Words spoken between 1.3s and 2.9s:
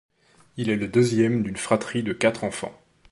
d'une fratrie de quatre enfants.